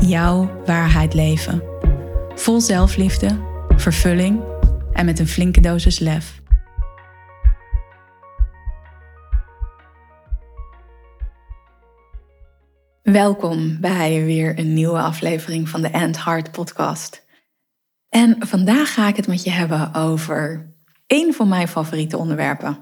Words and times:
jouw 0.00 0.62
waarheid 0.64 1.14
leven. 1.14 1.62
Vol 2.34 2.60
zelfliefde, 2.60 3.38
vervulling 3.76 4.42
en 4.92 5.04
met 5.04 5.18
een 5.18 5.28
flinke 5.28 5.60
dosis 5.60 5.98
lef. 5.98 6.42
Welkom 13.02 13.80
bij 13.80 14.24
weer 14.24 14.58
een 14.58 14.74
nieuwe 14.74 14.98
aflevering 15.00 15.68
van 15.68 15.82
de 15.82 15.88
End 15.88 16.24
Heart 16.24 16.52
podcast. 16.52 17.26
En 18.08 18.36
vandaag 18.38 18.94
ga 18.94 19.08
ik 19.08 19.16
het 19.16 19.26
met 19.26 19.44
je 19.44 19.50
hebben 19.50 19.94
over 19.94 20.72
één 21.06 21.34
van 21.34 21.48
mijn 21.48 21.68
favoriete 21.68 22.16
onderwerpen. 22.16 22.78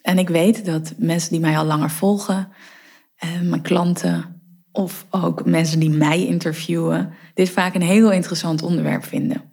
En 0.00 0.18
ik 0.18 0.28
weet 0.28 0.64
dat 0.64 0.94
mensen 0.96 1.30
die 1.30 1.40
mij 1.40 1.58
al 1.58 1.64
langer 1.64 1.90
volgen, 1.90 2.52
eh, 3.16 3.40
mijn 3.40 3.62
klanten, 3.62 4.41
of 4.72 5.06
ook 5.10 5.44
mensen 5.44 5.80
die 5.80 5.90
mij 5.90 6.26
interviewen, 6.26 7.12
dit 7.34 7.50
vaak 7.50 7.74
een 7.74 7.82
heel 7.82 8.10
interessant 8.10 8.62
onderwerp 8.62 9.04
vinden. 9.04 9.52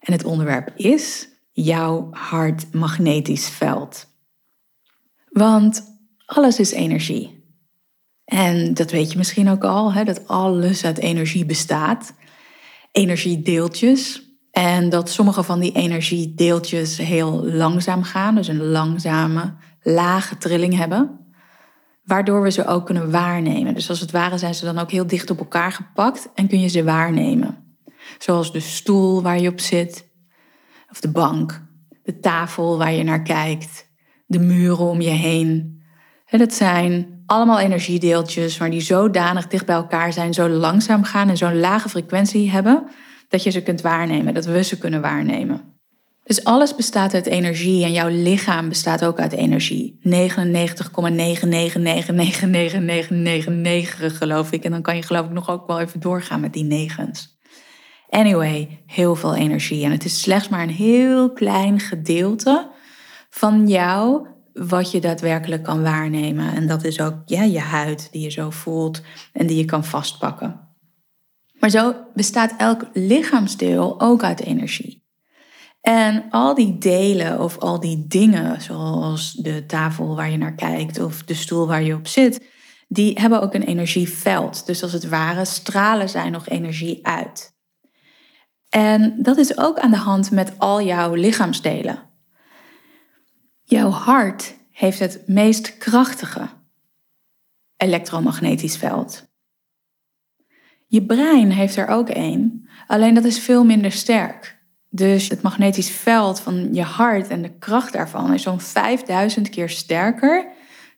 En 0.00 0.12
het 0.12 0.24
onderwerp 0.24 0.72
is 0.76 1.28
jouw 1.52 2.08
hart 2.10 2.72
magnetisch 2.72 3.48
veld. 3.48 4.06
Want 5.28 5.82
alles 6.26 6.58
is 6.58 6.72
energie. 6.72 7.40
En 8.24 8.74
dat 8.74 8.90
weet 8.90 9.12
je 9.12 9.18
misschien 9.18 9.48
ook 9.48 9.64
al, 9.64 9.92
hè, 9.92 10.04
dat 10.04 10.28
alles 10.28 10.84
uit 10.84 10.98
energie 10.98 11.46
bestaat. 11.46 12.14
Energiedeeltjes. 12.92 14.30
En 14.50 14.88
dat 14.88 15.10
sommige 15.10 15.42
van 15.42 15.60
die 15.60 15.72
energiedeeltjes 15.72 16.96
heel 16.96 17.44
langzaam 17.44 18.02
gaan, 18.02 18.34
dus 18.34 18.48
een 18.48 18.64
langzame, 18.64 19.54
lage 19.82 20.38
trilling 20.38 20.76
hebben 20.76 21.21
waardoor 22.04 22.42
we 22.42 22.50
ze 22.50 22.66
ook 22.66 22.86
kunnen 22.86 23.10
waarnemen. 23.10 23.74
Dus 23.74 23.88
als 23.88 24.00
het 24.00 24.10
ware 24.10 24.38
zijn 24.38 24.54
ze 24.54 24.64
dan 24.64 24.78
ook 24.78 24.90
heel 24.90 25.06
dicht 25.06 25.30
op 25.30 25.38
elkaar 25.38 25.72
gepakt 25.72 26.28
en 26.34 26.48
kun 26.48 26.60
je 26.60 26.68
ze 26.68 26.84
waarnemen. 26.84 27.76
Zoals 28.18 28.52
de 28.52 28.60
stoel 28.60 29.22
waar 29.22 29.40
je 29.40 29.48
op 29.48 29.60
zit, 29.60 30.10
of 30.90 31.00
de 31.00 31.10
bank, 31.10 31.62
de 32.02 32.18
tafel 32.18 32.78
waar 32.78 32.92
je 32.92 33.02
naar 33.02 33.22
kijkt, 33.22 33.90
de 34.26 34.38
muren 34.38 34.86
om 34.86 35.00
je 35.00 35.10
heen. 35.10 35.82
En 36.26 36.38
dat 36.38 36.52
zijn 36.52 37.22
allemaal 37.26 37.58
energiedeeltjes 37.58 38.58
waar 38.58 38.70
die 38.70 38.80
zodanig 38.80 39.48
dicht 39.48 39.66
bij 39.66 39.74
elkaar 39.74 40.12
zijn, 40.12 40.34
zo 40.34 40.48
langzaam 40.48 41.04
gaan 41.04 41.28
en 41.28 41.36
zo'n 41.36 41.60
lage 41.60 41.88
frequentie 41.88 42.50
hebben, 42.50 42.86
dat 43.28 43.42
je 43.42 43.50
ze 43.50 43.62
kunt 43.62 43.80
waarnemen, 43.80 44.34
dat 44.34 44.44
we 44.44 44.62
ze 44.62 44.78
kunnen 44.78 45.00
waarnemen. 45.00 45.71
Dus 46.24 46.44
alles 46.44 46.74
bestaat 46.74 47.14
uit 47.14 47.26
energie 47.26 47.84
en 47.84 47.92
jouw 47.92 48.08
lichaam 48.08 48.68
bestaat 48.68 49.04
ook 49.04 49.20
uit 49.20 49.32
energie. 49.32 49.98
99,99999999 50.04 50.10
geloof 54.16 54.52
ik. 54.52 54.64
En 54.64 54.70
dan 54.70 54.82
kan 54.82 54.96
je 54.96 55.02
geloof 55.02 55.26
ik 55.26 55.32
nog 55.32 55.50
ook 55.50 55.66
wel 55.66 55.80
even 55.80 56.00
doorgaan 56.00 56.40
met 56.40 56.52
die 56.52 56.64
negens. 56.64 57.40
Anyway, 58.08 58.82
heel 58.86 59.14
veel 59.14 59.34
energie. 59.34 59.84
En 59.84 59.90
het 59.90 60.04
is 60.04 60.20
slechts 60.20 60.48
maar 60.48 60.62
een 60.62 60.68
heel 60.68 61.32
klein 61.32 61.80
gedeelte 61.80 62.70
van 63.30 63.68
jou 63.68 64.26
wat 64.52 64.90
je 64.90 65.00
daadwerkelijk 65.00 65.62
kan 65.62 65.82
waarnemen. 65.82 66.54
En 66.54 66.66
dat 66.66 66.84
is 66.84 67.00
ook 67.00 67.14
ja, 67.24 67.42
je 67.42 67.60
huid 67.60 68.08
die 68.12 68.22
je 68.22 68.30
zo 68.30 68.50
voelt 68.50 69.02
en 69.32 69.46
die 69.46 69.56
je 69.56 69.64
kan 69.64 69.84
vastpakken. 69.84 70.60
Maar 71.58 71.70
zo 71.70 71.94
bestaat 72.14 72.54
elk 72.56 72.86
lichaamsdeel 72.92 74.00
ook 74.00 74.22
uit 74.22 74.40
energie. 74.40 75.01
En 75.82 76.30
al 76.30 76.54
die 76.54 76.78
delen 76.78 77.40
of 77.40 77.58
al 77.58 77.80
die 77.80 78.06
dingen, 78.06 78.60
zoals 78.60 79.32
de 79.32 79.66
tafel 79.66 80.16
waar 80.16 80.30
je 80.30 80.36
naar 80.36 80.54
kijkt 80.54 81.00
of 81.00 81.22
de 81.22 81.34
stoel 81.34 81.66
waar 81.66 81.82
je 81.82 81.94
op 81.94 82.06
zit, 82.06 82.46
die 82.88 83.20
hebben 83.20 83.42
ook 83.42 83.54
een 83.54 83.62
energieveld. 83.62 84.66
Dus 84.66 84.82
als 84.82 84.92
het 84.92 85.08
ware 85.08 85.44
stralen 85.44 86.08
zij 86.08 86.30
nog 86.30 86.48
energie 86.48 87.06
uit. 87.06 87.54
En 88.68 89.22
dat 89.22 89.36
is 89.36 89.58
ook 89.58 89.78
aan 89.78 89.90
de 89.90 89.96
hand 89.96 90.30
met 90.30 90.58
al 90.58 90.82
jouw 90.82 91.14
lichaamsdelen. 91.14 92.10
Jouw 93.62 93.90
hart 93.90 94.54
heeft 94.70 94.98
het 94.98 95.22
meest 95.26 95.78
krachtige 95.78 96.48
elektromagnetisch 97.76 98.76
veld. 98.76 99.30
Je 100.86 101.06
brein 101.06 101.50
heeft 101.50 101.76
er 101.76 101.86
ook 101.88 102.08
één, 102.08 102.68
alleen 102.86 103.14
dat 103.14 103.24
is 103.24 103.38
veel 103.38 103.64
minder 103.64 103.92
sterk. 103.92 104.61
Dus 104.94 105.28
het 105.28 105.42
magnetisch 105.42 105.90
veld 105.90 106.40
van 106.40 106.68
je 106.74 106.82
hart 106.82 107.28
en 107.28 107.42
de 107.42 107.58
kracht 107.58 107.92
daarvan 107.92 108.34
is 108.34 108.42
zo'n 108.42 108.60
5000 108.60 109.48
keer 109.48 109.68
sterker 109.68 110.46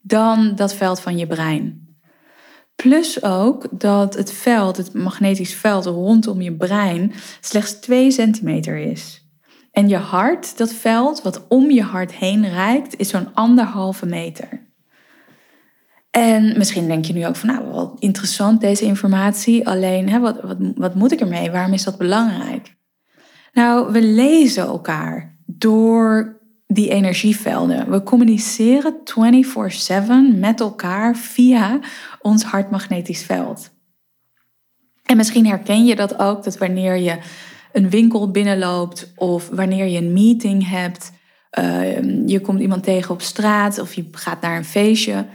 dan 0.03 0.55
dat 0.55 0.75
veld 0.75 1.00
van 1.00 1.19
je 1.19 1.27
brein. 1.27 1.97
Plus 2.75 3.22
ook 3.22 3.66
dat 3.71 4.15
het 4.15 4.33
veld, 4.33 4.77
het 4.77 4.94
magnetisch 4.94 5.54
veld 5.54 5.87
rondom 5.87 6.41
je 6.41 6.56
brein, 6.56 7.12
slechts 7.41 7.72
2 7.72 8.10
centimeter 8.10 8.77
is. 8.77 9.28
En 9.71 9.88
je 9.88 9.97
hart, 9.97 10.59
dat 10.59 10.72
veld 10.72 11.22
wat 11.22 11.49
om 11.49 11.71
je 11.71 11.83
hart 11.83 12.12
heen 12.12 12.49
reikt, 12.49 12.99
is 12.99 13.09
zo'n 13.09 13.34
anderhalve 13.34 14.06
meter. 14.06 14.72
En 16.10 16.59
misschien 16.59 16.87
denk 16.87 17.04
je 17.04 17.12
nu 17.12 17.27
ook 17.27 17.37
van, 17.37 17.49
nou, 17.49 17.65
wat 17.65 17.97
interessant 17.99 18.60
deze 18.60 18.84
informatie. 18.84 19.69
Alleen, 19.69 20.09
hè, 20.09 20.21
wat, 20.21 20.41
wat, 20.41 20.56
wat 20.75 20.94
moet 20.94 21.12
ik 21.12 21.21
ermee? 21.21 21.50
Waarom 21.50 21.72
is 21.72 21.84
dat 21.84 21.99
belangrijk? 21.99 22.75
Nou, 23.54 23.92
we 23.92 24.03
lezen 24.03 24.62
elkaar 24.62 25.38
door 25.47 26.41
die 26.66 26.88
energievelden. 26.88 27.91
We 27.91 28.03
communiceren 28.03 29.00
24/7 29.04 30.38
met 30.38 30.60
elkaar 30.60 31.16
via 31.16 31.81
ons 32.20 32.44
hartmagnetisch 32.44 33.22
veld. 33.22 33.72
En 35.03 35.16
misschien 35.16 35.47
herken 35.47 35.84
je 35.84 35.97
dat 35.97 36.19
ook, 36.19 36.44
dat 36.44 36.59
wanneer 36.59 36.97
je 36.97 37.19
een 37.72 37.91
winkel 37.91 38.31
binnenloopt 38.31 39.12
of 39.16 39.48
wanneer 39.48 39.86
je 39.86 39.98
een 39.98 40.12
meeting 40.12 40.69
hebt, 40.69 41.12
uh, 41.59 42.26
je 42.26 42.41
komt 42.41 42.60
iemand 42.60 42.82
tegen 42.82 43.15
op 43.15 43.22
straat 43.22 43.78
of 43.78 43.94
je 43.94 44.09
gaat 44.10 44.41
naar 44.41 44.56
een 44.56 44.65
feestje, 44.65 45.26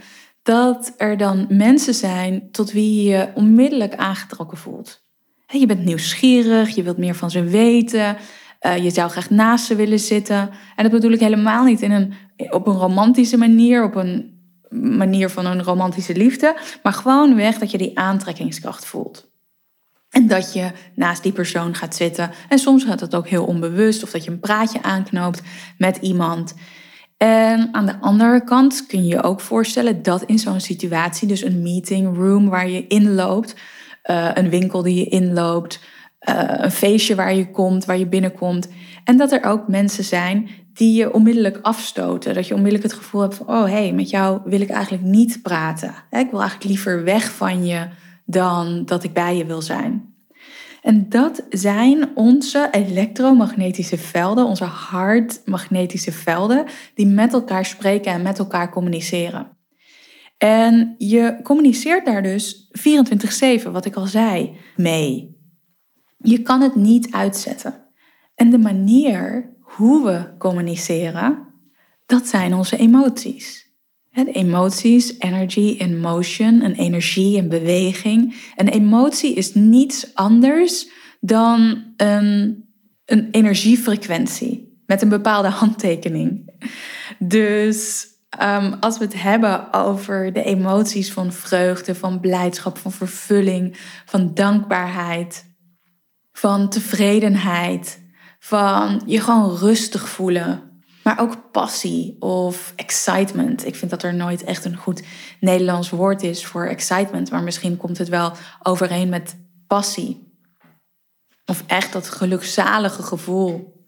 dat 0.42 0.94
er 0.96 1.16
dan 1.16 1.46
mensen 1.48 1.94
zijn 1.94 2.50
tot 2.50 2.72
wie 2.72 3.08
je 3.08 3.28
onmiddellijk 3.34 3.94
aangetrokken 3.94 4.58
voelt. 4.58 5.08
Je 5.50 5.66
bent 5.66 5.84
nieuwsgierig, 5.84 6.74
je 6.74 6.82
wilt 6.82 6.98
meer 6.98 7.14
van 7.14 7.30
ze 7.30 7.44
weten. 7.44 8.16
Uh, 8.60 8.76
je 8.76 8.90
zou 8.90 9.10
graag 9.10 9.30
naast 9.30 9.64
ze 9.64 9.74
willen 9.74 9.98
zitten. 9.98 10.50
En 10.76 10.82
dat 10.82 10.92
bedoel 10.92 11.10
ik 11.10 11.20
helemaal 11.20 11.64
niet 11.64 11.80
in 11.82 11.90
een, 11.90 12.12
op 12.50 12.66
een 12.66 12.76
romantische 12.76 13.36
manier, 13.36 13.84
op 13.84 13.94
een 13.94 14.38
manier 14.70 15.28
van 15.28 15.46
een 15.46 15.62
romantische 15.62 16.16
liefde. 16.16 16.56
Maar 16.82 16.92
gewoon 16.92 17.34
weg 17.34 17.58
dat 17.58 17.70
je 17.70 17.78
die 17.78 17.98
aantrekkingskracht 17.98 18.84
voelt. 18.84 19.28
En 20.10 20.26
dat 20.26 20.52
je 20.52 20.70
naast 20.94 21.22
die 21.22 21.32
persoon 21.32 21.74
gaat 21.74 21.94
zitten. 21.94 22.30
En 22.48 22.58
soms 22.58 22.84
gaat 22.84 22.98
dat 22.98 23.14
ook 23.14 23.28
heel 23.28 23.44
onbewust. 23.44 24.02
Of 24.02 24.10
dat 24.10 24.24
je 24.24 24.30
een 24.30 24.40
praatje 24.40 24.82
aanknoopt 24.82 25.42
met 25.78 25.96
iemand. 25.96 26.54
En 27.16 27.68
aan 27.72 27.86
de 27.86 28.00
andere 28.00 28.44
kant 28.44 28.86
kun 28.86 29.04
je 29.04 29.08
je 29.08 29.22
ook 29.22 29.40
voorstellen 29.40 30.02
dat 30.02 30.22
in 30.22 30.38
zo'n 30.38 30.60
situatie, 30.60 31.28
dus 31.28 31.42
een 31.42 31.62
meeting 31.62 32.16
room 32.16 32.48
waar 32.48 32.68
je 32.68 32.86
inloopt, 32.86 33.54
uh, 34.10 34.30
een 34.34 34.50
winkel 34.50 34.82
die 34.82 34.96
je 34.96 35.04
inloopt, 35.04 35.80
uh, 36.28 36.42
een 36.46 36.70
feestje 36.70 37.14
waar 37.14 37.34
je 37.34 37.50
komt, 37.50 37.84
waar 37.84 37.98
je 37.98 38.06
binnenkomt. 38.06 38.68
En 39.04 39.16
dat 39.16 39.32
er 39.32 39.44
ook 39.44 39.68
mensen 39.68 40.04
zijn 40.04 40.48
die 40.72 40.94
je 40.94 41.12
onmiddellijk 41.12 41.58
afstoten. 41.62 42.34
Dat 42.34 42.46
je 42.46 42.54
onmiddellijk 42.54 42.92
het 42.92 43.02
gevoel 43.02 43.20
hebt 43.20 43.34
van, 43.34 43.48
oh 43.48 43.64
hé, 43.64 43.70
hey, 43.70 43.92
met 43.92 44.10
jou 44.10 44.40
wil 44.44 44.60
ik 44.60 44.70
eigenlijk 44.70 45.04
niet 45.04 45.42
praten. 45.42 45.94
Ik 46.10 46.30
wil 46.30 46.40
eigenlijk 46.40 46.70
liever 46.70 47.04
weg 47.04 47.30
van 47.30 47.66
je 47.66 47.88
dan 48.24 48.84
dat 48.84 49.04
ik 49.04 49.12
bij 49.12 49.36
je 49.36 49.46
wil 49.46 49.62
zijn. 49.62 50.14
En 50.82 51.08
dat 51.08 51.46
zijn 51.48 52.08
onze 52.14 52.68
elektromagnetische 52.70 53.98
velden, 53.98 54.44
onze 54.44 54.64
hartmagnetische 54.64 56.12
velden, 56.12 56.64
die 56.94 57.06
met 57.06 57.32
elkaar 57.32 57.64
spreken 57.64 58.12
en 58.12 58.22
met 58.22 58.38
elkaar 58.38 58.70
communiceren. 58.70 59.58
En 60.42 60.94
je 60.98 61.38
communiceert 61.42 62.06
daar 62.06 62.22
dus 62.22 62.70
24/7, 62.72 63.70
wat 63.70 63.84
ik 63.84 63.94
al 63.94 64.06
zei, 64.06 64.56
mee. 64.76 65.38
Je 66.16 66.42
kan 66.42 66.60
het 66.60 66.74
niet 66.74 67.12
uitzetten. 67.12 67.88
En 68.34 68.50
de 68.50 68.58
manier 68.58 69.52
hoe 69.60 70.04
we 70.04 70.36
communiceren, 70.38 71.48
dat 72.06 72.26
zijn 72.26 72.54
onze 72.54 72.76
emoties. 72.76 73.68
De 74.10 74.32
emoties, 74.32 75.18
energy 75.18 75.74
in 75.78 76.00
motion, 76.00 76.64
een 76.64 76.74
energie 76.74 77.36
in 77.36 77.48
beweging. 77.48 78.34
Een 78.56 78.68
emotie 78.68 79.34
is 79.34 79.54
niets 79.54 80.14
anders 80.14 80.90
dan 81.20 81.84
een, 81.96 82.64
een 83.04 83.28
energiefrequentie 83.30 84.82
met 84.86 85.02
een 85.02 85.08
bepaalde 85.08 85.48
handtekening. 85.48 86.52
Dus 87.18 88.08
um, 88.38 88.76
als 88.80 88.98
we 88.98 89.04
het 89.04 89.22
hebben 89.22 89.72
over 89.72 90.32
de 90.32 90.42
emoties 90.42 91.12
van 91.12 91.32
vreugde, 91.32 91.94
van 91.94 92.20
blijdschap, 92.20 92.78
van 92.78 92.92
vervulling, 92.92 93.76
van 94.04 94.34
dankbaarheid, 94.34 95.44
van 96.32 96.68
tevredenheid, 96.68 98.00
van 98.38 99.02
je 99.06 99.20
gewoon 99.20 99.56
rustig 99.56 100.08
voelen, 100.08 100.82
maar 101.02 101.20
ook 101.20 101.50
passie 101.50 102.16
of 102.18 102.72
excitement. 102.76 103.66
Ik 103.66 103.76
vind 103.76 103.90
dat 103.90 104.02
er 104.02 104.14
nooit 104.14 104.44
echt 104.44 104.64
een 104.64 104.76
goed 104.76 105.02
Nederlands 105.40 105.90
woord 105.90 106.22
is 106.22 106.46
voor 106.46 106.66
excitement, 106.66 107.30
maar 107.30 107.42
misschien 107.42 107.76
komt 107.76 107.98
het 107.98 108.08
wel 108.08 108.32
overeen 108.62 109.08
met 109.08 109.36
passie. 109.66 110.28
Of 111.46 111.64
echt 111.66 111.92
dat 111.92 112.08
gelukzalige 112.08 113.02
gevoel. 113.02 113.78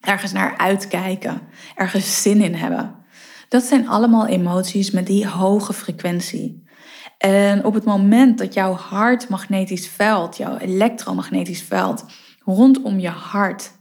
Ergens 0.00 0.32
naar 0.32 0.56
uitkijken, 0.56 1.42
ergens 1.74 2.22
zin 2.22 2.40
in 2.40 2.54
hebben. 2.54 3.05
Dat 3.48 3.62
zijn 3.62 3.88
allemaal 3.88 4.26
emoties 4.26 4.90
met 4.90 5.06
die 5.06 5.28
hoge 5.28 5.72
frequentie. 5.72 6.64
En 7.18 7.64
op 7.64 7.74
het 7.74 7.84
moment 7.84 8.38
dat 8.38 8.54
jouw 8.54 8.72
hartmagnetisch 8.72 9.88
veld, 9.88 10.36
jouw 10.36 10.56
elektromagnetisch 10.56 11.62
veld 11.62 12.04
rondom 12.44 12.98
je 12.98 13.08
hart 13.08 13.72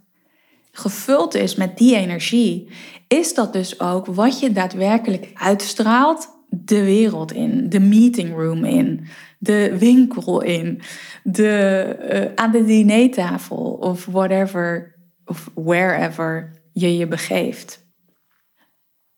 gevuld 0.71 1.35
is 1.35 1.55
met 1.55 1.77
die 1.77 1.95
energie, 1.95 2.69
is 3.07 3.33
dat 3.33 3.53
dus 3.53 3.79
ook 3.79 4.05
wat 4.05 4.39
je 4.39 4.51
daadwerkelijk 4.51 5.31
uitstraalt 5.33 6.29
de 6.49 6.83
wereld 6.83 7.31
in, 7.31 7.69
de 7.69 7.79
meeting 7.79 8.35
room 8.35 8.63
in, 8.63 9.07
de 9.39 9.75
winkel 9.77 10.41
in, 10.41 10.81
de, 11.23 11.95
uh, 12.11 12.43
aan 12.43 12.51
de 12.51 12.65
dinertafel 12.65 13.77
of 13.79 14.05
whatever 14.05 14.95
of 15.25 15.49
wherever 15.55 16.61
je 16.71 16.97
je 16.97 17.07
begeeft. 17.07 17.84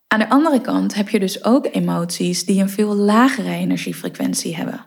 Aan 0.07 0.19
de 0.19 0.29
andere 0.29 0.61
kant 0.61 0.95
heb 0.95 1.09
je 1.09 1.19
dus 1.19 1.43
ook 1.43 1.67
emoties 1.71 2.45
die 2.45 2.61
een 2.61 2.69
veel 2.69 2.95
lagere 2.95 3.51
energiefrequentie 3.51 4.55
hebben. 4.55 4.85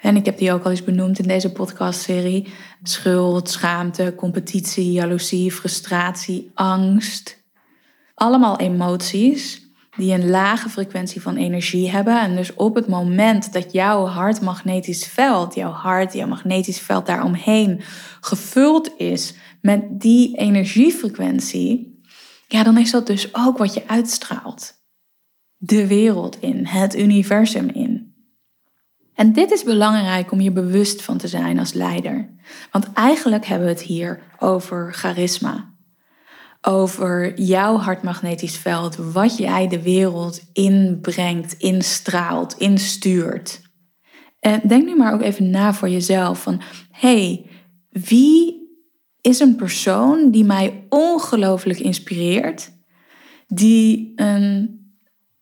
En 0.00 0.16
ik 0.16 0.24
heb 0.24 0.38
die 0.38 0.52
ook 0.52 0.64
al 0.64 0.70
eens 0.70 0.84
benoemd 0.84 1.18
in 1.18 1.28
deze 1.28 1.52
podcastserie. 1.52 2.48
Schuld, 2.82 3.50
schaamte, 3.50 4.14
competitie, 4.16 4.92
jaloezie, 4.92 5.52
frustratie, 5.52 6.50
angst. 6.54 7.44
Allemaal 8.14 8.58
emoties 8.58 9.64
die 9.96 10.12
een 10.12 10.30
lage 10.30 10.68
frequentie 10.68 11.22
van 11.22 11.36
energie 11.36 11.90
hebben. 11.90 12.20
En 12.20 12.36
dus 12.36 12.54
op 12.54 12.74
het 12.74 12.88
moment 12.88 13.52
dat 13.52 13.72
jouw 13.72 14.04
hartmagnetisch 14.04 15.06
veld, 15.06 15.54
jouw 15.54 15.70
hart, 15.70 16.12
jouw 16.12 16.28
magnetisch 16.28 16.80
veld 16.80 17.06
daaromheen 17.06 17.80
gevuld 18.20 18.90
is 18.96 19.34
met 19.60 20.00
die 20.00 20.36
energiefrequentie, 20.36 21.95
ja, 22.46 22.62
dan 22.62 22.78
is 22.78 22.90
dat 22.90 23.06
dus 23.06 23.34
ook 23.34 23.58
wat 23.58 23.74
je 23.74 23.88
uitstraalt. 23.88 24.74
De 25.56 25.86
wereld 25.86 26.40
in, 26.40 26.66
het 26.66 26.96
universum 26.96 27.68
in. 27.68 28.14
En 29.14 29.32
dit 29.32 29.50
is 29.50 29.62
belangrijk 29.62 30.32
om 30.32 30.40
je 30.40 30.50
bewust 30.50 31.02
van 31.02 31.18
te 31.18 31.28
zijn 31.28 31.58
als 31.58 31.72
leider. 31.72 32.34
Want 32.70 32.92
eigenlijk 32.92 33.46
hebben 33.46 33.66
we 33.66 33.72
het 33.72 33.82
hier 33.82 34.22
over 34.38 34.94
charisma. 34.94 35.74
Over 36.60 37.40
jouw 37.40 37.76
hartmagnetisch 37.76 38.56
veld, 38.56 38.96
wat 38.96 39.36
jij 39.36 39.68
de 39.68 39.82
wereld 39.82 40.42
inbrengt, 40.52 41.52
instraalt, 41.52 42.54
instuurt. 42.58 43.60
En 44.40 44.60
denk 44.68 44.84
nu 44.84 44.96
maar 44.96 45.12
ook 45.12 45.22
even 45.22 45.50
na 45.50 45.74
voor 45.74 45.88
jezelf 45.88 46.42
van, 46.42 46.60
hey, 46.90 47.50
wie 47.90 48.65
is 49.26 49.40
een 49.40 49.56
persoon 49.56 50.30
die 50.30 50.44
mij 50.44 50.86
ongelooflijk 50.88 51.78
inspireert, 51.78 52.72
die 53.46 54.12
een 54.16 54.80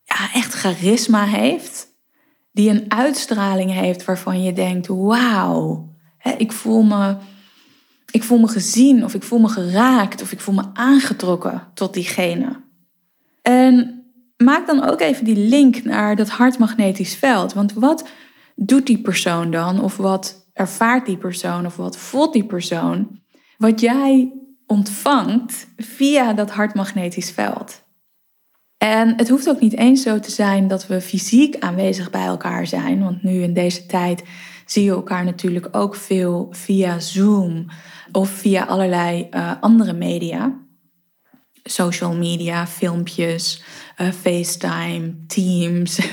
ja, 0.03 0.33
echt 0.33 0.53
charisma 0.53 1.25
heeft, 1.25 1.87
die 2.51 2.69
een 2.69 2.85
uitstraling 2.87 3.71
heeft 3.71 4.05
waarvan 4.05 4.43
je 4.43 4.53
denkt: 4.53 4.87
wauw, 4.87 5.93
ik 6.37 6.51
voel 6.51 6.83
me. 6.83 7.15
Ik 8.11 8.23
voel 8.23 8.39
me 8.39 8.47
gezien 8.47 9.03
of 9.03 9.13
ik 9.13 9.23
voel 9.23 9.39
me 9.39 9.47
geraakt 9.47 10.21
of 10.21 10.31
ik 10.31 10.39
voel 10.39 10.55
me 10.55 10.63
aangetrokken 10.73 11.67
tot 11.73 11.93
diegene. 11.93 12.63
En 13.41 14.03
maak 14.37 14.67
dan 14.67 14.83
ook 14.83 15.01
even 15.01 15.25
die 15.25 15.37
link 15.49 15.83
naar 15.83 16.15
dat 16.15 16.29
hartmagnetisch 16.29 17.15
veld. 17.15 17.53
Want 17.53 17.73
wat 17.73 18.07
doet 18.55 18.85
die 18.85 19.01
persoon 19.01 19.51
dan? 19.51 19.81
Of 19.81 19.97
wat 19.97 20.49
ervaart 20.53 21.05
die 21.05 21.17
persoon? 21.17 21.65
Of 21.65 21.75
wat 21.75 21.97
voelt 21.97 22.33
die 22.33 22.45
persoon? 22.45 23.23
Wat 23.57 23.79
jij 23.79 24.33
ontvangt 24.67 25.67
via 25.77 26.33
dat 26.33 26.51
hartmagnetisch 26.51 27.31
veld. 27.31 27.83
En 28.77 29.13
het 29.17 29.29
hoeft 29.29 29.49
ook 29.49 29.59
niet 29.59 29.77
eens 29.77 30.01
zo 30.01 30.19
te 30.19 30.31
zijn 30.31 30.67
dat 30.67 30.87
we 30.87 31.01
fysiek 31.01 31.55
aanwezig 31.59 32.09
bij 32.09 32.25
elkaar 32.25 32.67
zijn. 32.67 33.03
Want 33.03 33.23
nu 33.23 33.41
in 33.41 33.53
deze 33.53 33.85
tijd 33.85 34.23
zie 34.65 34.83
je 34.83 34.91
elkaar 34.91 35.23
natuurlijk 35.23 35.67
ook 35.71 35.95
veel 35.95 36.47
via 36.51 36.99
Zoom 36.99 37.65
of 38.11 38.29
via 38.29 38.63
allerlei 38.63 39.27
uh, 39.31 39.51
andere 39.61 39.93
media. 39.93 40.64
Social 41.67 42.13
media, 42.13 42.67
filmpjes, 42.67 43.63
uh, 43.97 44.07
FaceTime, 44.11 45.13
Teams. 45.27 45.99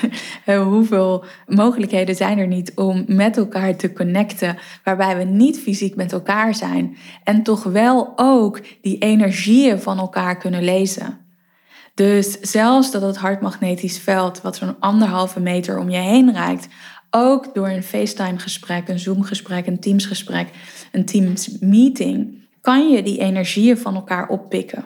Eh, 0.45 0.63
hoeveel 0.63 1.25
mogelijkheden 1.47 2.15
zijn 2.15 2.39
er 2.39 2.47
niet 2.47 2.73
om 2.75 3.05
met 3.07 3.37
elkaar 3.37 3.77
te 3.77 3.93
connecten, 3.93 4.59
waarbij 4.85 5.17
we 5.17 5.25
niet 5.25 5.59
fysiek 5.59 5.95
met 5.97 6.13
elkaar 6.13 6.55
zijn 6.55 6.97
en 7.25 7.43
toch 7.43 7.63
wel 7.63 8.13
ook 8.17 8.61
die 8.81 8.99
energieën 8.99 9.81
van 9.81 9.99
elkaar 9.99 10.37
kunnen 10.37 10.65
lezen. 10.65 11.19
Dus 11.95 12.41
zelfs 12.41 12.91
dat 12.91 13.03
het 13.03 13.17
hartmagnetisch 13.17 13.99
veld, 13.99 14.41
wat 14.41 14.57
zo'n 14.57 14.81
anderhalve 14.81 15.41
meter 15.41 15.79
om 15.79 15.91
je 15.91 15.99
heen 15.99 16.33
reikt, 16.33 16.69
ook 17.11 17.55
door 17.55 17.69
een 17.69 17.83
FaceTime-gesprek, 17.83 18.89
een 18.89 18.99
Zoom-gesprek, 18.99 19.67
een 19.67 19.81
Teams-gesprek, 19.81 20.49
een 20.93 21.05
Teams-meeting, 21.05 22.39
kan 22.61 22.91
je 22.91 23.03
die 23.03 23.19
energieën 23.19 23.79
van 23.79 23.95
elkaar 23.95 24.29
oppikken. 24.29 24.85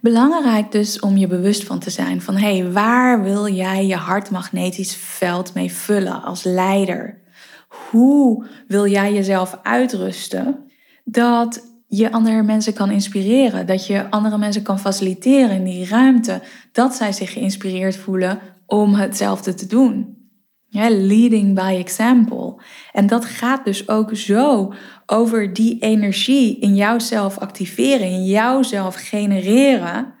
Belangrijk 0.00 0.72
dus 0.72 1.00
om 1.00 1.16
je 1.16 1.26
bewust 1.26 1.64
van 1.64 1.78
te 1.78 1.90
zijn 1.90 2.22
van 2.22 2.36
hé, 2.36 2.58
hey, 2.58 2.72
waar 2.72 3.22
wil 3.22 3.48
jij 3.48 3.86
je 3.86 3.96
hartmagnetisch 3.96 4.94
veld 4.96 5.54
mee 5.54 5.72
vullen 5.72 6.22
als 6.22 6.42
leider? 6.42 7.20
Hoe 7.90 8.46
wil 8.68 8.86
jij 8.86 9.12
jezelf 9.12 9.58
uitrusten 9.62 10.70
dat 11.04 11.64
je 11.88 12.12
andere 12.12 12.42
mensen 12.42 12.72
kan 12.72 12.90
inspireren, 12.90 13.66
dat 13.66 13.86
je 13.86 14.10
andere 14.10 14.38
mensen 14.38 14.62
kan 14.62 14.78
faciliteren 14.78 15.56
in 15.56 15.64
die 15.64 15.88
ruimte, 15.88 16.42
dat 16.72 16.94
zij 16.94 17.12
zich 17.12 17.32
geïnspireerd 17.32 17.96
voelen 17.96 18.38
om 18.66 18.94
hetzelfde 18.94 19.54
te 19.54 19.66
doen. 19.66 20.15
Leading 20.84 21.54
by 21.54 21.76
example. 21.78 22.60
En 22.92 23.06
dat 23.06 23.24
gaat 23.24 23.64
dus 23.64 23.88
ook 23.88 24.16
zo 24.16 24.74
over 25.06 25.52
die 25.52 25.78
energie 25.78 26.58
in 26.58 26.74
jouzelf 26.74 27.38
activeren, 27.38 28.06
in 28.06 28.24
jouzelf 28.24 28.94
genereren, 28.94 30.14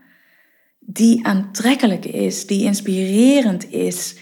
die 0.80 1.26
aantrekkelijk 1.26 2.04
is, 2.04 2.46
die 2.46 2.64
inspirerend 2.64 3.70
is, 3.70 4.18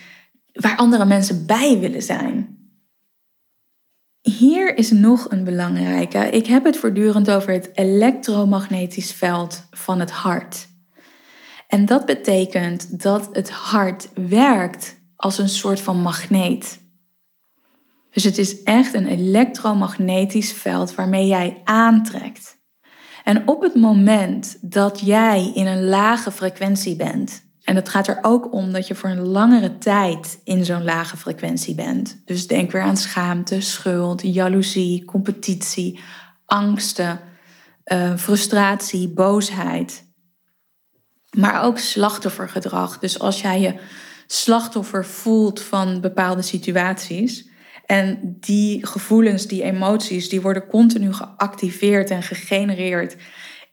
waar 0.53 0.77
andere 0.77 1.05
mensen 1.05 1.47
bij 1.47 1.79
willen 1.79 2.03
zijn. 2.03 2.59
Hier 4.21 4.77
is 4.77 4.91
nog 4.91 5.31
een 5.31 5.45
belangrijke. 5.45 6.19
Ik 6.19 6.47
heb 6.47 6.65
het 6.65 6.77
voortdurend 6.77 7.31
over 7.31 7.53
het 7.53 7.71
elektromagnetisch 7.75 9.13
veld 9.13 9.67
van 9.71 10.01
het 10.01 10.11
hart. 10.11 10.69
En 11.69 11.87
dat 11.87 12.07
betekent 12.07 13.03
dat 13.03 13.29
het 13.33 13.51
hart 13.51 14.09
werkt 14.29 15.03
als 15.25 15.39
een 15.39 15.49
soort 15.49 15.81
van 15.81 16.01
magneet. 16.01 16.81
Dus 18.11 18.25
het 18.25 18.39
is 18.39 18.63
echt 18.63 18.95
een 18.95 19.07
elektromagnetisch 19.07 20.53
veld 20.53 20.95
waarmee 20.95 21.27
jij 21.27 21.61
aantrekt. 21.65 22.57
En 23.25 23.49
op 23.49 23.63
het 23.63 23.75
moment 23.75 24.57
dat 24.61 25.01
jij 25.01 25.53
in 25.55 25.67
een 25.67 25.85
lage 25.85 26.31
frequentie 26.31 26.97
bent, 26.97 27.43
en 27.63 27.77
het 27.77 27.89
gaat 27.89 28.07
er 28.07 28.19
ook 28.23 28.53
om 28.53 28.73
dat 28.73 28.87
je 28.87 28.95
voor 28.95 29.11
een 29.11 29.27
langere 29.27 29.79
tijd 29.79 30.41
in 30.45 30.65
zo'n 30.65 30.85
lage 30.85 31.17
frequentie 31.17 31.75
bent. 31.75 32.23
Dus 32.25 32.47
denk 32.47 32.71
weer 32.71 32.83
aan 32.83 32.97
schaamte, 32.97 33.61
schuld, 33.61 34.23
jaloezie, 34.23 35.05
competitie, 35.05 36.01
angsten, 36.45 37.21
uh, 37.93 38.17
frustratie, 38.17 39.09
boosheid. 39.09 40.05
Maar 41.31 41.63
ook 41.63 41.79
slachtoffergedrag. 41.79 42.99
Dus 42.99 43.19
als 43.19 43.41
jij 43.41 43.61
je 43.61 43.75
slachtoffer 44.27 45.07
voelt 45.07 45.61
van 45.61 46.01
bepaalde 46.01 46.43
situaties. 46.43 47.49
En 47.87 48.37
die 48.41 48.87
gevoelens, 48.87 49.47
die 49.47 49.63
emoties, 49.63 50.29
die 50.29 50.41
worden 50.41 50.67
continu 50.67 51.13
geactiveerd 51.13 52.11
en 52.11 52.23
gegenereerd 52.23 53.17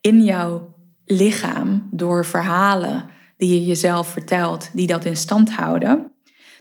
in 0.02 0.24
jouw 0.24 0.76
lichaam 1.06 1.88
door 1.92 2.26
verhalen 2.26 3.10
die 3.38 3.54
je 3.54 3.66
jezelf 3.66 4.08
vertelt, 4.08 4.70
die 4.74 4.88
dat 4.88 5.06
in 5.06 5.18
stand 5.18 5.52
houden, 5.52 6.12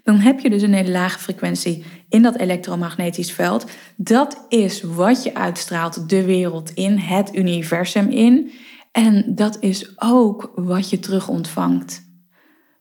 dan 0.02 0.16
heb 0.18 0.40
je 0.40 0.50
dus 0.50 0.62
een 0.62 0.72
hele 0.72 0.90
lage 0.90 1.18
frequentie 1.18 1.84
in 2.08 2.22
dat 2.22 2.36
elektromagnetisch 2.36 3.32
veld. 3.32 3.64
Dat 3.96 4.44
is 4.48 4.82
wat 4.82 5.22
je 5.22 5.34
uitstraalt 5.34 6.08
de 6.08 6.24
wereld 6.24 6.70
in, 6.70 6.98
het 6.98 7.34
universum 7.36 8.08
in. 8.08 8.50
En 8.92 9.34
dat 9.34 9.56
is 9.60 10.00
ook 10.00 10.52
wat 10.54 10.90
je 10.90 10.98
terug 10.98 11.28
ontvangt. 11.28 12.09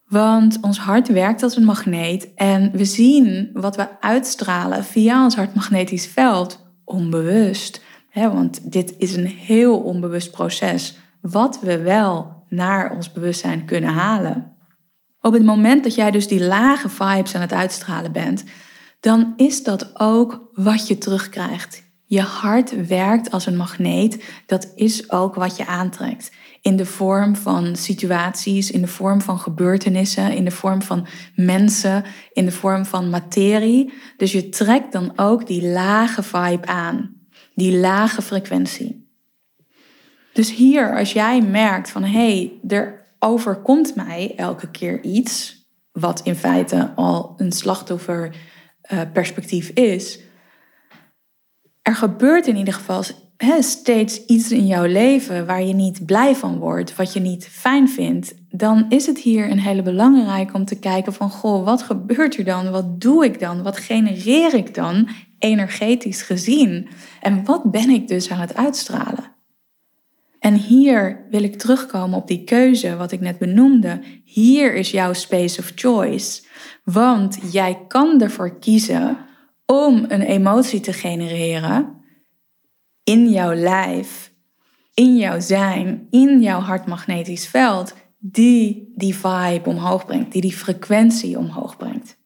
Want 0.09 0.57
ons 0.61 0.79
hart 0.79 1.07
werkt 1.07 1.43
als 1.43 1.55
een 1.55 1.63
magneet 1.63 2.33
en 2.35 2.71
we 2.71 2.85
zien 2.85 3.49
wat 3.53 3.75
we 3.75 4.01
uitstralen 4.01 4.83
via 4.83 5.23
ons 5.23 5.35
hartmagnetisch 5.35 6.07
veld 6.07 6.65
onbewust. 6.83 7.81
want 8.13 8.71
dit 8.71 8.93
is 8.97 9.15
een 9.15 9.27
heel 9.27 9.79
onbewust 9.79 10.31
proces, 10.31 10.97
wat 11.21 11.59
we 11.59 11.81
wel 11.81 12.43
naar 12.47 12.95
ons 12.95 13.11
bewustzijn 13.11 13.65
kunnen 13.65 13.89
halen. 13.89 14.55
Op 15.21 15.33
het 15.33 15.43
moment 15.43 15.83
dat 15.83 15.95
jij 15.95 16.11
dus 16.11 16.27
die 16.27 16.43
lage 16.43 16.89
vibes 16.89 17.35
aan 17.35 17.41
het 17.41 17.53
uitstralen 17.53 18.11
bent, 18.11 18.43
dan 18.99 19.33
is 19.35 19.63
dat 19.63 19.99
ook 19.99 20.49
wat 20.53 20.87
je 20.87 20.97
terugkrijgt. 20.97 21.83
Je 22.05 22.21
hart 22.21 22.87
werkt 22.87 23.31
als 23.31 23.45
een 23.45 23.57
magneet. 23.57 24.23
Dat 24.45 24.71
is 24.75 25.11
ook 25.11 25.35
wat 25.35 25.57
je 25.57 25.65
aantrekt. 25.65 26.31
In 26.61 26.75
de 26.75 26.85
vorm 26.85 27.35
van 27.35 27.75
situaties, 27.75 28.71
in 28.71 28.81
de 28.81 28.87
vorm 28.87 29.21
van 29.21 29.39
gebeurtenissen, 29.39 30.35
in 30.35 30.45
de 30.45 30.51
vorm 30.51 30.81
van 30.81 31.07
mensen, 31.35 32.03
in 32.33 32.45
de 32.45 32.51
vorm 32.51 32.85
van 32.85 33.09
materie. 33.09 33.93
Dus 34.17 34.31
je 34.31 34.49
trekt 34.49 34.91
dan 34.91 35.11
ook 35.15 35.47
die 35.47 35.67
lage 35.67 36.23
vibe 36.23 36.67
aan, 36.67 37.15
die 37.55 37.77
lage 37.77 38.21
frequentie. 38.21 39.07
Dus 40.33 40.55
hier, 40.55 40.97
als 40.97 41.13
jij 41.13 41.41
merkt 41.41 41.89
van 41.89 42.03
hé, 42.03 42.09
hey, 42.09 42.59
er 42.67 43.07
overkomt 43.19 43.95
mij 43.95 44.33
elke 44.35 44.71
keer 44.71 45.03
iets, 45.03 45.65
wat 45.91 46.21
in 46.23 46.35
feite 46.35 46.91
al 46.95 47.33
een 47.37 47.51
slachtofferperspectief 47.51 49.69
is, 49.69 50.19
er 51.81 51.95
gebeurt 51.95 52.47
in 52.47 52.55
ieder 52.55 52.73
geval 52.73 53.03
steeds 53.59 54.25
iets 54.25 54.51
in 54.51 54.67
jouw 54.67 54.85
leven 54.85 55.45
waar 55.45 55.63
je 55.63 55.73
niet 55.73 56.05
blij 56.05 56.35
van 56.35 56.57
wordt, 56.57 56.95
wat 56.95 57.13
je 57.13 57.19
niet 57.19 57.47
fijn 57.47 57.89
vindt, 57.89 58.33
dan 58.49 58.85
is 58.89 59.05
het 59.05 59.19
hier 59.19 59.51
een 59.51 59.59
hele 59.59 59.81
belangrijk 59.81 60.53
om 60.53 60.65
te 60.65 60.79
kijken 60.79 61.13
van 61.13 61.29
goh, 61.29 61.65
wat 61.65 61.81
gebeurt 61.81 62.37
er 62.37 62.43
dan? 62.43 62.71
Wat 62.71 63.01
doe 63.01 63.25
ik 63.25 63.39
dan? 63.39 63.63
Wat 63.63 63.77
genereer 63.77 64.53
ik 64.53 64.75
dan 64.75 65.09
energetisch 65.39 66.21
gezien? 66.21 66.87
En 67.21 67.45
wat 67.45 67.71
ben 67.71 67.89
ik 67.89 68.07
dus 68.07 68.31
aan 68.31 68.39
het 68.39 68.55
uitstralen? 68.55 69.37
En 70.39 70.53
hier 70.53 71.25
wil 71.29 71.43
ik 71.43 71.57
terugkomen 71.57 72.17
op 72.17 72.27
die 72.27 72.43
keuze 72.43 72.95
wat 72.95 73.11
ik 73.11 73.19
net 73.19 73.37
benoemde. 73.37 74.01
Hier 74.23 74.73
is 74.73 74.91
jouw 74.91 75.13
space 75.13 75.59
of 75.59 75.71
choice. 75.75 76.41
Want 76.83 77.39
jij 77.51 77.77
kan 77.87 78.21
ervoor 78.21 78.59
kiezen 78.59 79.17
om 79.65 80.05
een 80.07 80.21
emotie 80.21 80.79
te 80.79 80.93
genereren 80.93 81.98
in 83.09 83.29
jouw 83.29 83.53
lijf, 83.53 84.31
in 84.93 85.17
jouw 85.17 85.39
zijn, 85.39 86.07
in 86.09 86.41
jouw 86.41 86.59
hartmagnetisch 86.59 87.47
veld, 87.47 87.93
die 88.17 88.93
die 88.95 89.15
vibe 89.15 89.69
omhoog 89.69 90.05
brengt, 90.05 90.31
die 90.31 90.41
die 90.41 90.53
frequentie 90.53 91.37
omhoog 91.37 91.77
brengt. 91.77 92.17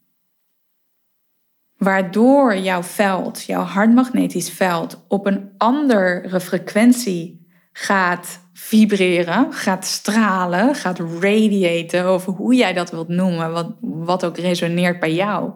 Waardoor 1.77 2.57
jouw 2.57 2.83
veld, 2.83 3.43
jouw 3.43 3.61
hartmagnetisch 3.61 4.49
veld, 4.49 5.05
op 5.07 5.25
een 5.25 5.49
andere 5.57 6.39
frequentie 6.39 7.47
gaat 7.71 8.39
vibreren, 8.53 9.53
gaat 9.53 9.85
stralen, 9.85 10.75
gaat 10.75 10.99
radiaten, 10.99 12.13
of 12.13 12.25
hoe 12.25 12.55
jij 12.55 12.73
dat 12.73 12.91
wilt 12.91 13.07
noemen, 13.07 13.51
wat, 13.51 13.73
wat 13.81 14.25
ook 14.25 14.37
resoneert 14.37 14.99
bij 14.99 15.13
jou. 15.13 15.51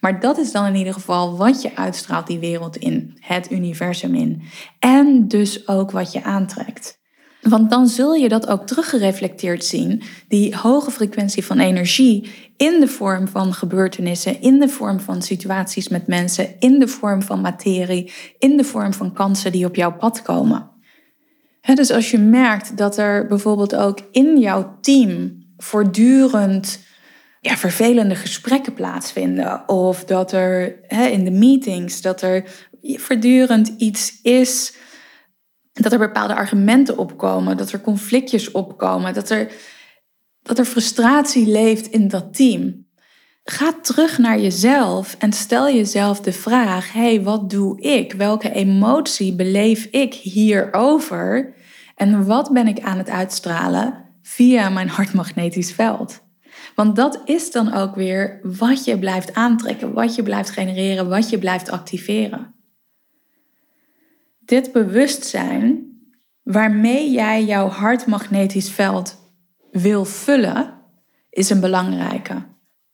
Maar 0.00 0.20
dat 0.20 0.38
is 0.38 0.52
dan 0.52 0.66
in 0.66 0.74
ieder 0.74 0.92
geval 0.92 1.36
wat 1.36 1.62
je 1.62 1.76
uitstraalt 1.76 2.26
die 2.26 2.38
wereld 2.38 2.76
in, 2.76 3.16
het 3.20 3.50
universum 3.50 4.14
in. 4.14 4.42
En 4.78 5.28
dus 5.28 5.68
ook 5.68 5.90
wat 5.90 6.12
je 6.12 6.22
aantrekt. 6.22 6.98
Want 7.40 7.70
dan 7.70 7.86
zul 7.86 8.14
je 8.14 8.28
dat 8.28 8.48
ook 8.48 8.66
teruggereflecteerd 8.66 9.64
zien, 9.64 10.02
die 10.28 10.56
hoge 10.56 10.90
frequentie 10.90 11.44
van 11.44 11.58
energie 11.58 12.30
in 12.56 12.80
de 12.80 12.88
vorm 12.88 13.28
van 13.28 13.54
gebeurtenissen, 13.54 14.40
in 14.40 14.58
de 14.58 14.68
vorm 14.68 15.00
van 15.00 15.22
situaties 15.22 15.88
met 15.88 16.06
mensen, 16.06 16.48
in 16.58 16.78
de 16.78 16.88
vorm 16.88 17.22
van 17.22 17.40
materie, 17.40 18.12
in 18.38 18.56
de 18.56 18.64
vorm 18.64 18.92
van 18.92 19.12
kansen 19.12 19.52
die 19.52 19.66
op 19.66 19.74
jouw 19.74 19.92
pad 19.92 20.22
komen. 20.22 20.70
dus 21.74 21.90
als 21.90 22.10
je 22.10 22.18
merkt 22.18 22.76
dat 22.76 22.98
er 22.98 23.26
bijvoorbeeld 23.26 23.74
ook 23.74 23.98
in 24.10 24.38
jouw 24.38 24.78
team 24.80 25.44
voortdurend 25.56 26.86
ja, 27.40 27.56
vervelende 27.56 28.14
gesprekken 28.14 28.74
plaatsvinden. 28.74 29.68
Of 29.68 30.04
dat 30.04 30.32
er 30.32 30.78
hè, 30.82 31.06
in 31.06 31.24
de 31.24 31.30
meetings, 31.30 32.00
dat 32.00 32.22
er 32.22 32.44
voortdurend 32.82 33.68
iets 33.78 34.20
is. 34.22 34.76
Dat 35.72 35.92
er 35.92 35.98
bepaalde 35.98 36.34
argumenten 36.34 36.98
opkomen, 36.98 37.56
dat 37.56 37.72
er 37.72 37.80
conflictjes 37.80 38.50
opkomen, 38.50 39.14
dat 39.14 39.30
er, 39.30 39.52
dat 40.42 40.58
er 40.58 40.64
frustratie 40.64 41.46
leeft 41.46 41.86
in 41.86 42.08
dat 42.08 42.34
team. 42.34 42.86
Ga 43.44 43.72
terug 43.82 44.18
naar 44.18 44.40
jezelf 44.40 45.16
en 45.18 45.32
stel 45.32 45.70
jezelf 45.70 46.20
de 46.20 46.32
vraag: 46.32 46.92
hey, 46.92 47.22
wat 47.22 47.50
doe 47.50 47.80
ik? 47.80 48.12
Welke 48.12 48.52
emotie 48.52 49.34
beleef 49.34 49.84
ik 49.84 50.14
hierover? 50.14 51.54
En 51.94 52.26
wat 52.26 52.52
ben 52.52 52.66
ik 52.66 52.80
aan 52.80 52.98
het 52.98 53.08
uitstralen 53.08 54.04
via 54.22 54.68
mijn 54.68 54.88
hartmagnetisch 54.88 55.72
veld? 55.72 56.26
Want 56.78 56.96
dat 56.96 57.20
is 57.24 57.50
dan 57.50 57.72
ook 57.72 57.94
weer 57.94 58.40
wat 58.42 58.84
je 58.84 58.98
blijft 58.98 59.34
aantrekken, 59.34 59.92
wat 59.92 60.14
je 60.14 60.22
blijft 60.22 60.50
genereren, 60.50 61.08
wat 61.08 61.30
je 61.30 61.38
blijft 61.38 61.70
activeren. 61.70 62.54
Dit 64.38 64.72
bewustzijn 64.72 65.86
waarmee 66.42 67.10
jij 67.10 67.44
jouw 67.44 67.68
hartmagnetisch 67.68 68.70
veld 68.70 69.32
wil 69.70 70.04
vullen, 70.04 70.74
is 71.30 71.50
een 71.50 71.60
belangrijke. 71.60 72.42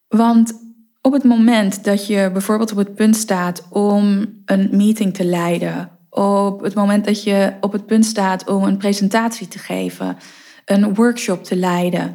Want 0.09 0.53
op 1.01 1.13
het 1.13 1.25
moment 1.25 1.85
dat 1.85 2.07
je 2.07 2.31
bijvoorbeeld 2.33 2.73
op 2.73 2.79
het 2.79 2.95
punt 2.95 3.17
staat 3.17 3.67
om 3.71 4.27
een 4.45 4.69
meeting 4.73 5.15
te 5.15 5.25
leiden, 5.25 5.91
op 6.11 6.61
het 6.61 6.75
moment 6.75 7.05
dat 7.05 7.23
je 7.23 7.53
op 7.61 7.73
het 7.73 7.87
punt 7.87 8.05
staat 8.05 8.49
om 8.49 8.63
een 8.63 8.79
presentatie 8.79 9.49
te 9.49 9.59
geven, 9.59 10.17
een 10.65 10.95
workshop 10.95 11.45
te 11.45 11.57
leiden, 11.57 12.15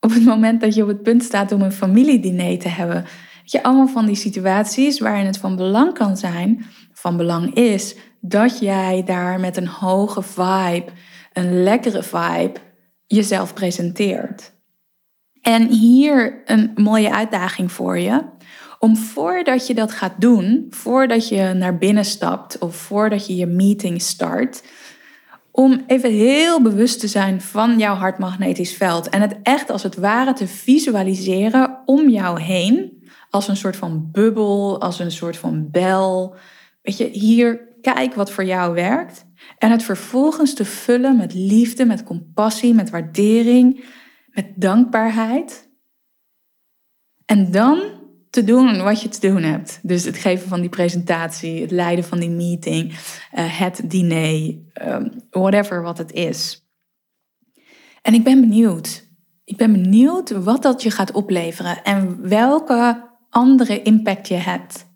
op 0.00 0.12
het 0.12 0.24
moment 0.24 0.60
dat 0.60 0.74
je 0.74 0.82
op 0.82 0.88
het 0.88 1.02
punt 1.02 1.22
staat 1.22 1.52
om 1.52 1.62
een 1.62 1.72
familiediner 1.72 2.58
te 2.58 2.68
hebben. 2.68 3.04
je, 3.44 3.62
allemaal 3.62 3.88
van 3.88 4.06
die 4.06 4.14
situaties 4.14 5.00
waarin 5.00 5.26
het 5.26 5.38
van 5.38 5.56
belang 5.56 5.92
kan 5.94 6.16
zijn, 6.16 6.64
van 6.92 7.16
belang 7.16 7.54
is, 7.54 7.96
dat 8.20 8.58
jij 8.58 9.02
daar 9.04 9.40
met 9.40 9.56
een 9.56 9.68
hoge 9.68 10.22
vibe, 10.22 10.86
een 11.32 11.62
lekkere 11.62 12.02
vibe, 12.02 12.54
jezelf 13.06 13.54
presenteert. 13.54 14.54
En 15.40 15.68
hier 15.68 16.42
een 16.44 16.70
mooie 16.74 17.14
uitdaging 17.14 17.72
voor 17.72 17.98
je. 17.98 18.24
Om 18.78 18.96
voordat 18.96 19.66
je 19.66 19.74
dat 19.74 19.92
gaat 19.92 20.20
doen, 20.20 20.66
voordat 20.70 21.28
je 21.28 21.52
naar 21.54 21.78
binnen 21.78 22.04
stapt 22.04 22.58
of 22.58 22.76
voordat 22.76 23.26
je 23.26 23.36
je 23.36 23.46
meeting 23.46 24.02
start, 24.02 24.62
om 25.56 25.82
even 25.86 26.10
heel 26.10 26.62
bewust 26.62 27.00
te 27.00 27.08
zijn 27.08 27.40
van 27.40 27.78
jouw 27.78 27.94
hartmagnetisch 27.94 28.74
veld 28.74 29.08
en 29.08 29.20
het 29.20 29.36
echt 29.42 29.70
als 29.70 29.82
het 29.82 29.96
ware 29.96 30.32
te 30.32 30.46
visualiseren 30.46 31.82
om 31.84 32.08
jou 32.08 32.40
heen, 32.40 33.04
als 33.30 33.48
een 33.48 33.56
soort 33.56 33.76
van 33.76 34.08
bubbel, 34.12 34.80
als 34.80 34.98
een 34.98 35.10
soort 35.10 35.36
van 35.36 35.70
bel. 35.70 36.34
Weet 36.82 36.96
je, 36.96 37.04
hier 37.04 37.78
kijk 37.80 38.14
wat 38.14 38.30
voor 38.30 38.44
jou 38.44 38.74
werkt 38.74 39.26
en 39.58 39.70
het 39.70 39.82
vervolgens 39.82 40.54
te 40.54 40.64
vullen 40.64 41.16
met 41.16 41.34
liefde, 41.34 41.84
met 41.84 42.04
compassie, 42.04 42.74
met 42.74 42.90
waardering, 42.90 43.84
met 44.26 44.46
dankbaarheid. 44.56 45.68
En 47.24 47.50
dan 47.50 47.95
te 48.36 48.44
doen 48.44 48.82
wat 48.82 49.02
je 49.02 49.08
te 49.08 49.28
doen 49.28 49.42
hebt. 49.42 49.78
Dus 49.82 50.04
het 50.04 50.16
geven 50.16 50.48
van 50.48 50.60
die 50.60 50.68
presentatie, 50.68 51.60
het 51.60 51.70
leiden 51.70 52.04
van 52.04 52.18
die 52.18 52.30
meeting, 52.30 52.90
uh, 52.90 52.96
het 53.34 53.80
diner, 53.84 54.54
um, 54.86 55.10
whatever 55.30 55.82
wat 55.82 55.98
het 55.98 56.12
is. 56.12 56.66
En 58.02 58.14
ik 58.14 58.24
ben 58.24 58.40
benieuwd. 58.40 59.08
Ik 59.44 59.56
ben 59.56 59.72
benieuwd 59.72 60.30
wat 60.30 60.62
dat 60.62 60.82
je 60.82 60.90
gaat 60.90 61.12
opleveren 61.12 61.82
en 61.82 62.28
welke 62.28 63.08
andere 63.30 63.82
impact 63.82 64.28
je 64.28 64.34
hebt. 64.34 64.86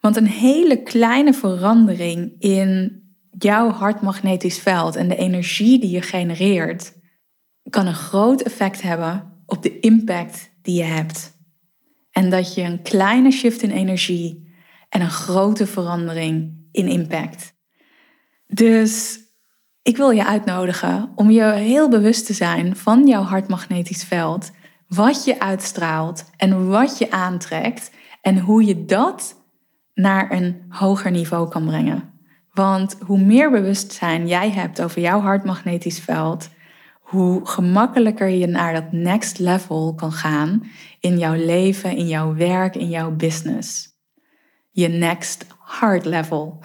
Want 0.00 0.16
een 0.16 0.26
hele 0.26 0.82
kleine 0.82 1.34
verandering 1.34 2.34
in 2.38 3.02
jouw 3.38 3.70
hartmagnetisch 3.70 4.58
veld 4.58 4.96
en 4.96 5.08
de 5.08 5.16
energie 5.16 5.80
die 5.80 5.90
je 5.90 6.02
genereert, 6.02 6.92
kan 7.70 7.86
een 7.86 7.94
groot 7.94 8.42
effect 8.42 8.82
hebben 8.82 9.42
op 9.46 9.62
de 9.62 9.80
impact 9.80 10.50
die 10.62 10.76
je 10.76 10.84
hebt. 10.84 11.35
En 12.16 12.30
dat 12.30 12.54
je 12.54 12.62
een 12.62 12.82
kleine 12.82 13.30
shift 13.30 13.62
in 13.62 13.70
energie 13.70 14.54
en 14.88 15.00
een 15.00 15.10
grote 15.10 15.66
verandering 15.66 16.66
in 16.72 16.88
impact. 16.88 17.54
Dus 18.46 19.20
Ik 19.86 19.96
wil 19.96 20.10
je 20.10 20.26
uitnodigen 20.26 21.12
om 21.14 21.30
je 21.30 21.52
heel 21.52 21.88
bewust 21.88 22.26
te 22.26 22.32
zijn 22.32 22.76
van 22.76 23.06
jouw 23.06 23.22
hartmagnetisch 23.22 24.04
veld, 24.04 24.50
wat 24.88 25.24
je 25.24 25.40
uitstraalt 25.40 26.30
en 26.36 26.68
wat 26.68 26.98
je 26.98 27.10
aantrekt 27.10 27.90
en 28.20 28.38
hoe 28.38 28.64
je 28.64 28.84
dat 28.84 29.42
naar 29.94 30.32
een 30.32 30.64
hoger 30.68 31.10
niveau 31.10 31.48
kan 31.48 31.64
brengen. 31.64 32.12
Want 32.52 32.96
hoe 33.06 33.18
meer 33.18 33.50
bewustzijn 33.50 34.28
jij 34.28 34.50
hebt 34.50 34.82
over 34.82 35.00
jouw 35.00 35.20
hartmagnetisch 35.20 36.00
veld, 36.00 36.48
hoe 37.06 37.46
gemakkelijker 37.46 38.28
je 38.28 38.46
naar 38.46 38.72
dat 38.72 38.92
next 38.92 39.38
level 39.38 39.94
kan 39.94 40.12
gaan 40.12 40.62
in 41.00 41.18
jouw 41.18 41.34
leven, 41.34 41.96
in 41.96 42.06
jouw 42.06 42.34
werk, 42.34 42.76
in 42.76 42.88
jouw 42.88 43.10
business. 43.10 43.94
Je 44.70 44.88
next 44.88 45.46
heart 45.80 46.04
level. 46.04 46.58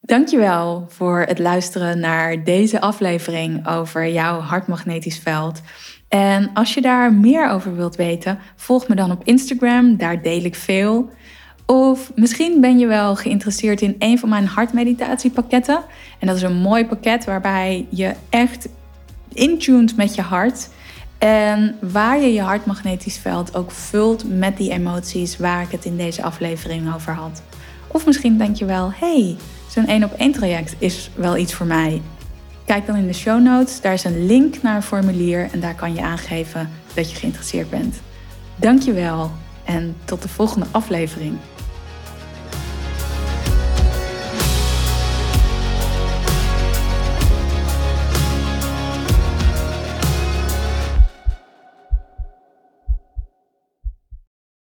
Dankjewel 0.00 0.84
voor 0.88 1.20
het 1.20 1.38
luisteren 1.38 2.00
naar 2.00 2.44
deze 2.44 2.80
aflevering 2.80 3.68
over 3.68 4.08
jouw 4.08 4.40
hartmagnetisch 4.40 5.18
veld. 5.18 5.60
En 6.08 6.50
als 6.54 6.74
je 6.74 6.80
daar 6.80 7.12
meer 7.12 7.50
over 7.50 7.76
wilt 7.76 7.96
weten, 7.96 8.38
volg 8.56 8.88
me 8.88 8.94
dan 8.94 9.10
op 9.10 9.24
Instagram, 9.24 9.96
daar 9.96 10.22
deel 10.22 10.44
ik 10.44 10.54
veel. 10.54 11.10
Of 11.66 12.12
misschien 12.14 12.60
ben 12.60 12.78
je 12.78 12.86
wel 12.86 13.16
geïnteresseerd 13.16 13.80
in 13.80 13.96
een 13.98 14.18
van 14.18 14.28
mijn 14.28 14.46
hartmeditatiepakketten. 14.46 15.84
En 16.18 16.26
dat 16.26 16.36
is 16.36 16.42
een 16.42 16.56
mooi 16.56 16.86
pakket 16.86 17.24
waarbij 17.24 17.86
je 17.90 18.14
echt 18.30 18.68
intuned 19.38 19.96
met 19.96 20.14
je 20.14 20.22
hart. 20.22 20.68
En 21.18 21.76
waar 21.80 22.20
je 22.20 22.32
je 22.32 22.40
hartmagnetisch 22.40 23.18
veld 23.18 23.54
ook 23.56 23.70
vult 23.70 24.38
met 24.38 24.56
die 24.56 24.70
emoties 24.70 25.36
waar 25.36 25.62
ik 25.62 25.70
het 25.70 25.84
in 25.84 25.96
deze 25.96 26.22
aflevering 26.22 26.94
over 26.94 27.12
had. 27.12 27.42
Of 27.86 28.06
misschien 28.06 28.38
denk 28.38 28.56
je 28.56 28.64
wel, 28.64 28.92
hey, 28.94 29.36
zo'n 29.68 29.86
één 29.86 30.04
op 30.04 30.12
één 30.12 30.32
traject 30.32 30.74
is 30.78 31.10
wel 31.14 31.36
iets 31.36 31.54
voor 31.54 31.66
mij. 31.66 32.02
Kijk 32.64 32.86
dan 32.86 32.96
in 32.96 33.06
de 33.06 33.12
show 33.12 33.42
notes, 33.42 33.80
daar 33.80 33.92
is 33.92 34.04
een 34.04 34.26
link 34.26 34.62
naar 34.62 34.76
een 34.76 34.82
formulier 34.82 35.48
en 35.52 35.60
daar 35.60 35.74
kan 35.74 35.94
je 35.94 36.02
aangeven 36.02 36.70
dat 36.94 37.10
je 37.10 37.16
geïnteresseerd 37.16 37.70
bent. 37.70 38.00
Dankjewel 38.56 39.30
en 39.64 39.96
tot 40.04 40.22
de 40.22 40.28
volgende 40.28 40.66
aflevering. 40.70 41.36